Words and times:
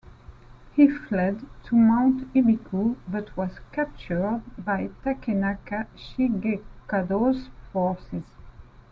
He 0.73 0.87
fled 0.89 1.41
to 1.65 1.75
Mount 1.75 2.33
Ibuki, 2.33 2.95
but 3.07 3.37
was 3.37 3.59
captured 3.71 4.41
by 4.57 4.89
Takenaka 5.03 5.85
Shigekado's 5.95 7.51
forces. 7.71 8.25